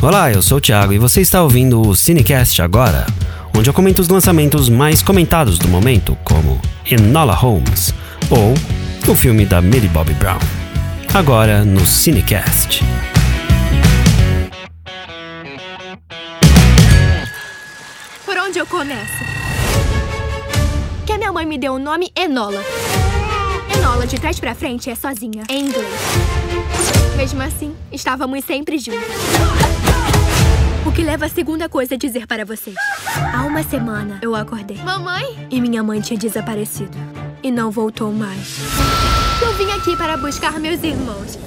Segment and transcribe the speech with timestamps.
[0.00, 3.04] Olá, eu sou o Thiago e você está ouvindo o Cinecast agora,
[3.52, 7.92] onde eu comento os lançamentos mais comentados do momento, como Enola Holmes
[8.30, 8.54] ou
[9.12, 10.38] o filme da Millie Bobby Brown.
[11.12, 12.80] Agora no Cinecast.
[18.24, 19.24] Por onde eu começo?
[21.04, 22.62] Que a minha mãe me deu o nome Enola.
[23.76, 25.88] Enola de trás pra frente é sozinha, em inglês.
[27.16, 29.67] Mesmo assim, estávamos sempre juntas.
[30.98, 32.74] Que leva a segunda coisa a dizer para vocês.
[33.32, 34.78] Há uma semana eu acordei.
[34.78, 35.46] Mamãe?
[35.48, 36.98] E minha mãe tinha desaparecido.
[37.40, 38.58] E não voltou mais.
[39.40, 41.38] Eu vim aqui para buscar meus irmãos.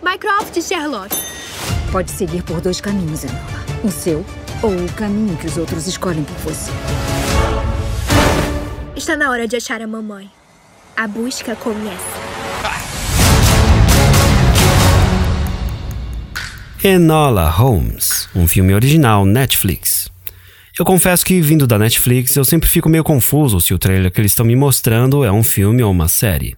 [0.00, 1.16] Mycroft e Sherlock.
[1.90, 3.42] Pode seguir por dois caminhos, Enola.
[3.82, 4.24] O seu
[4.62, 6.70] ou o caminho que os outros escolhem por você.
[8.94, 10.30] Está na hora de achar a mamãe.
[10.96, 12.21] A busca começa.
[16.84, 20.10] Enola Holmes, um filme original Netflix.
[20.76, 24.20] Eu confesso que, vindo da Netflix, eu sempre fico meio confuso se o trailer que
[24.20, 26.56] eles estão me mostrando é um filme ou uma série.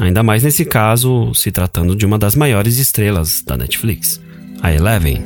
[0.00, 4.20] Ainda mais nesse caso, se tratando de uma das maiores estrelas da Netflix,
[4.60, 5.24] a Eleven.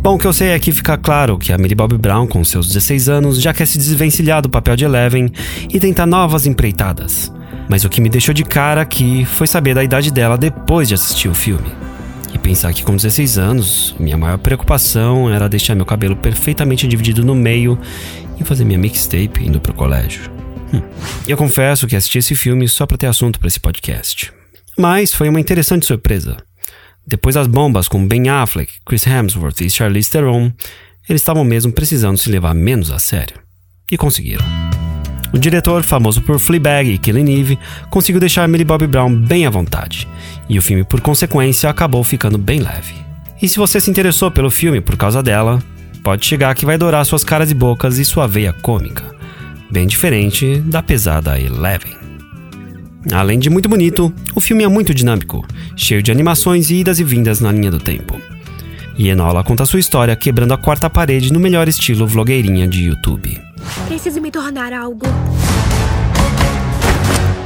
[0.00, 2.44] Bom, o que eu sei é que fica claro que a Millie Bobby Brown, com
[2.44, 5.32] seus 16 anos, já quer se desvencilhar do papel de Eleven
[5.68, 7.32] e tentar novas empreitadas.
[7.68, 10.94] Mas o que me deixou de cara aqui foi saber da idade dela depois de
[10.94, 11.89] assistir o filme.
[12.32, 17.24] E pensar que com 16 anos, minha maior preocupação era deixar meu cabelo perfeitamente dividido
[17.24, 17.78] no meio
[18.38, 20.30] e fazer minha mixtape indo pro colégio.
[20.72, 20.82] Hum.
[21.26, 24.32] Eu confesso que assisti esse filme só para ter assunto para esse podcast.
[24.78, 26.36] Mas foi uma interessante surpresa.
[27.06, 30.52] Depois das bombas com Ben Affleck, Chris Hemsworth e Charlize Theron,
[31.08, 33.36] eles estavam mesmo precisando se levar menos a sério.
[33.90, 34.44] E conseguiram.
[35.32, 39.50] O diretor, famoso por Fleabag e Killing Eve, conseguiu deixar Millie Bobby Brown bem à
[39.50, 40.08] vontade,
[40.48, 42.94] e o filme, por consequência, acabou ficando bem leve.
[43.40, 45.62] E se você se interessou pelo filme por causa dela,
[46.02, 49.04] pode chegar que vai adorar suas caras e bocas e sua veia cômica,
[49.70, 51.96] bem diferente da pesada Eleven.
[53.12, 57.04] Além de muito bonito, o filme é muito dinâmico, cheio de animações e idas e
[57.04, 58.20] vindas na linha do tempo.
[58.98, 63.49] E Enola conta sua história quebrando a quarta parede no melhor estilo vlogueirinha de YouTube.
[63.86, 65.06] Preciso me tornar algo.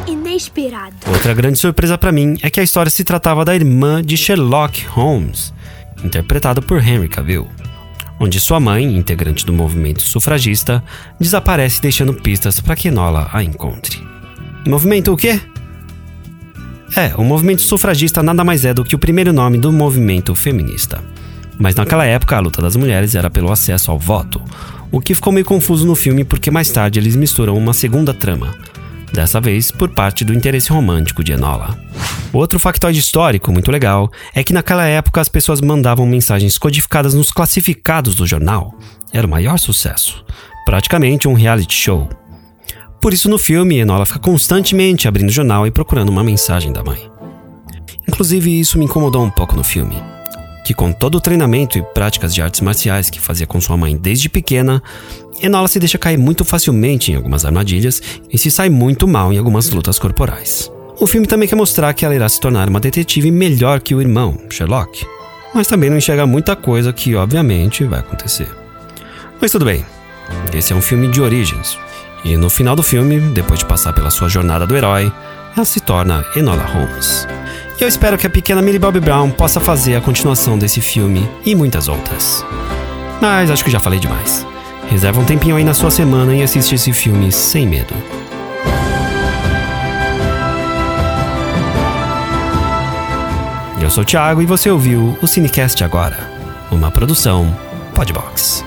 [0.06, 0.94] inesperado.
[1.06, 4.84] Outra grande surpresa para mim é que a história se tratava da irmã de Sherlock
[4.86, 5.53] Holmes,
[6.04, 7.48] interpretada por Henry Cavill,
[8.19, 10.82] onde sua mãe, integrante do movimento sufragista,
[11.20, 14.03] desaparece deixando pistas para que Enola a encontre.
[14.66, 15.41] Movimento o quê?
[16.97, 21.03] É, o movimento sufragista nada mais é do que o primeiro nome do movimento feminista.
[21.58, 24.41] Mas naquela época a luta das mulheres era pelo acesso ao voto,
[24.94, 28.55] o que ficou meio confuso no filme porque mais tarde eles misturam uma segunda trama,
[29.12, 31.77] dessa vez por parte do interesse romântico de Enola.
[32.32, 37.33] Outro factoide histórico muito legal é que naquela época as pessoas mandavam mensagens codificadas nos
[37.33, 38.78] classificados do jornal.
[39.12, 40.25] Era o maior sucesso,
[40.65, 42.09] praticamente um reality show.
[43.03, 46.84] Por isso no filme Enola fica constantemente abrindo o jornal e procurando uma mensagem da
[46.84, 47.10] mãe.
[48.06, 50.13] Inclusive isso me incomodou um pouco no filme
[50.64, 53.97] que com todo o treinamento e práticas de artes marciais que fazia com sua mãe
[53.97, 54.82] desde pequena,
[55.42, 58.02] Enola se deixa cair muito facilmente em algumas armadilhas
[58.32, 60.72] e se sai muito mal em algumas lutas corporais.
[60.98, 64.00] O filme também quer mostrar que ela irá se tornar uma detetive melhor que o
[64.00, 65.04] irmão, Sherlock,
[65.53, 68.48] mas também não enxerga muita coisa que, obviamente, vai acontecer.
[69.41, 69.84] Mas tudo bem,
[70.53, 71.76] esse é um filme de origens,
[72.24, 75.12] e no final do filme, depois de passar pela sua jornada do herói,
[75.54, 77.26] ela se torna Enola Holmes.
[77.80, 81.54] Eu espero que a pequena Millie Bobby Brown possa fazer a continuação desse filme e
[81.56, 82.44] muitas outras.
[83.20, 84.46] Mas acho que já falei demais.
[84.88, 87.94] Reserva um tempinho aí na sua semana e assiste esse filme sem medo.
[93.80, 96.30] Eu sou o Thiago e você ouviu o Cinecast agora,
[96.70, 97.54] uma produção
[97.94, 98.64] Podbox.